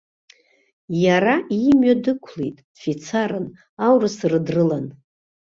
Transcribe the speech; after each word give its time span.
Иара 1.05 1.35
имҩа 1.69 1.95
дықәлеит, 2.03 2.57
дфицарын, 2.75 3.45
аурыс 3.85 4.17
ры 4.31 4.39
дрылан. 4.45 4.85